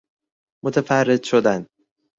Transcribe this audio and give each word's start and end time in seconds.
متفرد 0.63 1.23
شدن 1.23 1.65